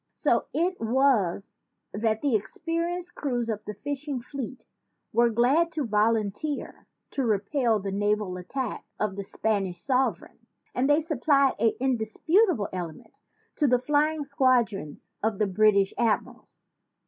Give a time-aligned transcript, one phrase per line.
[0.15, 1.57] So it was
[1.93, 4.65] that the experienced crews of the fishing fleet
[5.13, 10.39] were glad to volunteer to repel the naval attack of the Spanish sover eign;
[10.73, 13.21] and they supplied an indisputable element
[13.57, 16.61] to the flying squadrons of the British ad mirals."